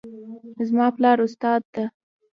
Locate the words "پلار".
0.97-1.17